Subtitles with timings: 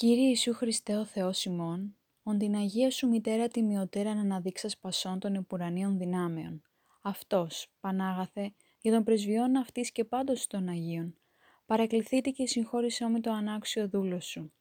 [0.00, 5.18] Κύριε Ιησού Χριστέ ο Θεός ημών, ον την Αγία Σου Μητέρα τιμιωτέρα να αναδείξας πασών
[5.18, 6.62] των επουρανίων δυνάμεων.
[7.02, 11.16] Αυτός, Πανάγαθε, για τον πρεσβειών αυτής και πάντως των Αγίων,
[11.66, 14.52] παρακληθείτε και συγχώρησέ με το ανάξιο δούλο Σου.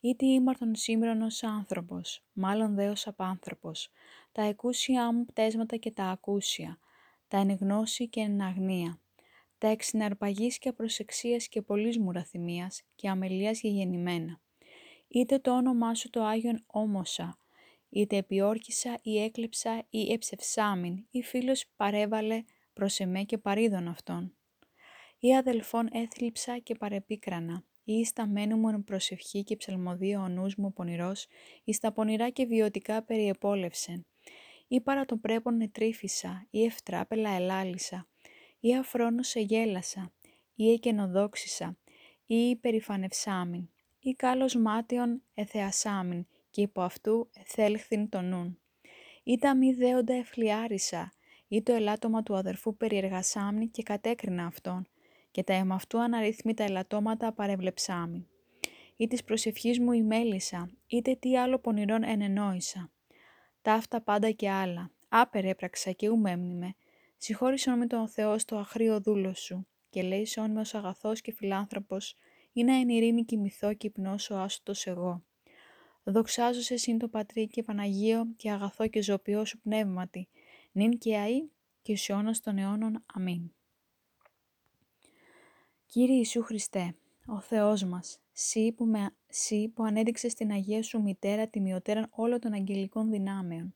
[0.00, 3.90] Ήτι ήμαρτον σήμερον ως άνθρωπος, μάλλον δε ως απάνθρωπος,
[4.32, 6.78] τα εκούσια μου πτέσματα και τα ακούσια,
[7.28, 9.00] τα ενεγνώση και εναγνία,
[9.58, 14.40] τα εξυναρπαγής και απροσεξίας και πολλής μουραθυμίας και αμελίας γεννημένα
[15.08, 17.38] είτε το όνομά σου το Άγιον όμωσα,
[17.88, 24.36] είτε επιόρκησα ή έκλεψα ή εψευσάμιν ή φίλος παρέβαλε προς εμέ και παρίδων αυτόν.
[25.18, 30.72] Ή αδελφόν έθλιψα και παρεπίκρανα, ή στα μένου μου προσευχή και ψαλμοδία ο νους μου
[30.72, 31.26] πονηρός,
[31.64, 34.06] ή στα πονηρά και βιωτικά περιεπόλευσεν.
[34.68, 38.08] Ή παρά το πρέπον ετρίφησα, ή ευτράπελα ελάλησα,
[38.60, 40.12] ή αφρόνος εγέλασα,
[40.54, 41.78] ή εκενοδόξησα,
[42.26, 43.68] ή υπερηφανευσάμιν
[44.06, 48.58] ή κάλος μάτιον εθεασάμιν και υπό αυτού εθέλχθην το νουν.
[49.22, 51.12] Ή τα μη δέοντα εφλιάρισα,
[51.48, 54.86] ή το ελάττωμα του αδερφού περιεργασάμιν και κατέκρινα αυτόν,
[55.30, 58.26] και τα εμαυτού αναρρύθμιτα ελαττώματα παρεβλεψάμιν.
[58.96, 62.90] Ή της προσευχής μου ημέλησα, είτε τι άλλο πονηρών ενενόησα.
[63.62, 66.74] Ταύτα πάντα και άλλα, άπερ έπραξα και ουμέμνημε.
[67.16, 72.16] Συγχώρησον με τον Θεός στο αχρίο δούλο σου, και λέει με ως αγαθός και φιλάνθρωπος,
[72.56, 75.24] ή να εν ειρήνη κοιμηθώ και υπνώσω άστος εγώ.
[76.04, 80.28] Δοξάζω σε σύν το Πατρί και Παναγίο και αγαθό και ζωπιό σου πνεύματι,
[80.72, 81.48] νυν και αΐ
[81.82, 83.04] και σε αιώνας των αιώνων.
[83.14, 83.50] Αμήν.
[85.86, 86.94] Κύριε Ιησού Χριστέ,
[87.26, 92.40] ο Θεός μας, Συ που, με, Συ που ανέδειξες την Αγία Σου Μητέρα τιμιωτέραν όλων
[92.40, 93.74] των αγγελικών δυνάμεων,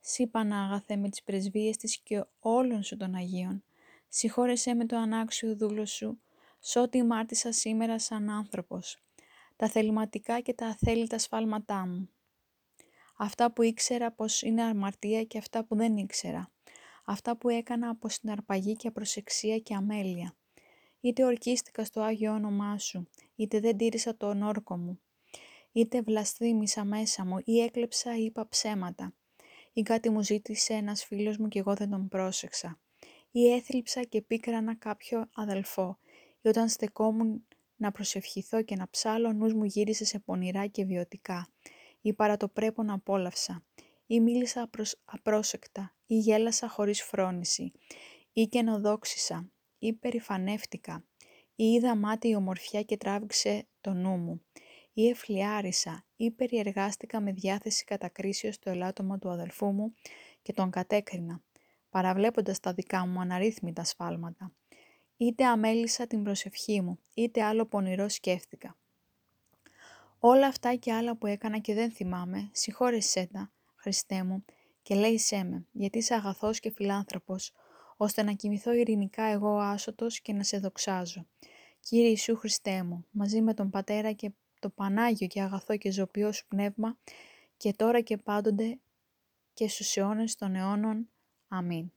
[0.00, 3.64] Συ Πανάγαθε με τις πρεσβείες της και όλων Σου των Αγίων,
[4.08, 6.20] συγχώρεσέ με το ανάξιο δούλος Σου,
[6.64, 9.02] σ' ό,τι μάρτησα σήμερα σαν άνθρωπος,
[9.56, 12.08] τα θεληματικά και τα αθέλητα σφάλματά μου.
[13.16, 16.50] Αυτά που ήξερα πως είναι αμαρτία και αυτά που δεν ήξερα.
[17.04, 20.34] Αυτά που έκανα από συναρπαγή και απροσεξία και αμέλεια.
[21.00, 25.00] Είτε ορκίστηκα στο Άγιο όνομά Σου, είτε δεν τήρησα τον όρκο μου.
[25.72, 29.14] Είτε βλασθήμισα μέσα μου ή έκλεψα ή είπα ψέματα.
[29.72, 32.80] Ή κάτι μου ζήτησε ένας φίλος μου και εγώ δεν τον πρόσεξα.
[33.30, 35.98] Ή έθλιψα και πίκρανα κάποιο αδελφό
[36.42, 40.84] ή όταν στεκόμουν να προσευχηθώ και να ψάλω, ο νους μου γύρισε σε πονηρά και
[40.84, 41.48] βιωτικά,
[42.00, 43.64] ή παρά το πρέπον απόλαυσα,
[44.06, 44.70] ή μίλησα
[45.04, 47.72] απρόσεκτα, ή γέλασα χωρίς φρόνηση,
[48.32, 51.04] ή καινοδόξησα, ή περηφανεύτηκα,
[51.54, 54.42] ή είδα μάτι ομορφιά και τράβηξε το νου μου,
[54.92, 59.94] ή εφλιάρισα, ή περιεργάστηκα με διάθεση κατακρίσεως το ελάττωμα του αδελφού μου
[60.42, 61.42] και τον κατέκρινα,
[61.90, 64.52] παραβλέποντας τα δικά μου αναρρύθμιτα σφάλματα
[65.22, 68.76] είτε αμέλησα την προσευχή μου, είτε άλλο πονηρό σκέφτηκα.
[70.18, 74.44] Όλα αυτά και άλλα που έκανα και δεν θυμάμαι, συγχώρεσέ τα, Χριστέ μου,
[74.82, 77.52] και λέησέ με, γιατί είσαι αγαθός και φιλάνθρωπος,
[77.96, 81.26] ώστε να κοιμηθώ ειρηνικά εγώ άσωτος και να σε δοξάζω.
[81.80, 86.32] Κύριε Ιησού Χριστέ μου, μαζί με τον Πατέρα και το Πανάγιο και αγαθό και ζωπιό
[86.32, 86.98] σου πνεύμα,
[87.56, 88.78] και τώρα και πάντοτε
[89.54, 91.08] και στους αιώνες των αιώνων.
[91.48, 91.92] Αμήν.